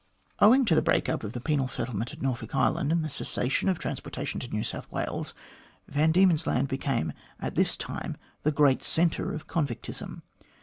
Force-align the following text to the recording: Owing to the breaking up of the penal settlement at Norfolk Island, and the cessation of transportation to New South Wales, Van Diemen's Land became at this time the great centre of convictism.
Owing 0.39 0.65
to 0.65 0.73
the 0.73 0.81
breaking 0.81 1.13
up 1.13 1.23
of 1.23 1.33
the 1.33 1.39
penal 1.39 1.67
settlement 1.67 2.11
at 2.11 2.23
Norfolk 2.23 2.55
Island, 2.55 2.91
and 2.91 3.05
the 3.05 3.07
cessation 3.07 3.69
of 3.69 3.77
transportation 3.77 4.39
to 4.39 4.47
New 4.49 4.63
South 4.63 4.91
Wales, 4.91 5.35
Van 5.87 6.11
Diemen's 6.11 6.47
Land 6.47 6.67
became 6.69 7.13
at 7.39 7.53
this 7.53 7.77
time 7.77 8.17
the 8.41 8.51
great 8.51 8.81
centre 8.81 9.31
of 9.31 9.45
convictism. 9.45 10.23